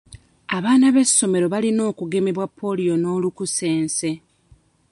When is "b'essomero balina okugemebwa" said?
0.93-2.45